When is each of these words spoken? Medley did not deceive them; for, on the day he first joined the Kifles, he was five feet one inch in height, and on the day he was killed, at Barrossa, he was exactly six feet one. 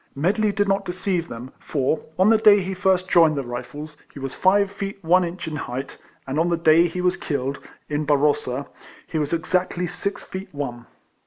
Medley 0.15 0.51
did 0.51 0.67
not 0.67 0.83
deceive 0.83 1.27
them; 1.27 1.51
for, 1.59 2.03
on 2.17 2.29
the 2.31 2.39
day 2.39 2.59
he 2.59 2.73
first 2.73 3.07
joined 3.07 3.35
the 3.37 3.43
Kifles, 3.43 3.97
he 4.11 4.17
was 4.19 4.33
five 4.33 4.71
feet 4.71 4.97
one 5.03 5.23
inch 5.23 5.47
in 5.47 5.55
height, 5.55 5.99
and 6.25 6.39
on 6.39 6.49
the 6.49 6.57
day 6.57 6.87
he 6.87 7.01
was 7.01 7.15
killed, 7.15 7.59
at 7.87 8.07
Barrossa, 8.07 8.65
he 9.05 9.19
was 9.19 9.31
exactly 9.31 9.85
six 9.85 10.23
feet 10.23 10.49
one. 10.53 10.87